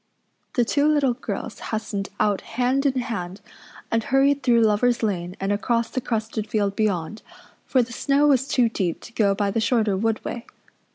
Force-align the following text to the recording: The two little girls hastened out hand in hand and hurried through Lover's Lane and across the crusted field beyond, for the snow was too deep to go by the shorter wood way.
The 0.55 0.65
two 0.65 0.87
little 0.87 1.13
girls 1.13 1.59
hastened 1.59 2.09
out 2.19 2.41
hand 2.41 2.87
in 2.87 3.01
hand 3.01 3.39
and 3.91 4.03
hurried 4.03 4.41
through 4.41 4.63
Lover's 4.63 5.03
Lane 5.03 5.35
and 5.39 5.51
across 5.51 5.91
the 5.91 6.01
crusted 6.01 6.49
field 6.49 6.75
beyond, 6.75 7.21
for 7.67 7.83
the 7.83 7.93
snow 7.93 8.25
was 8.25 8.47
too 8.47 8.67
deep 8.67 8.99
to 9.01 9.13
go 9.13 9.35
by 9.35 9.51
the 9.51 9.61
shorter 9.61 9.95
wood 9.95 10.25
way. 10.25 10.47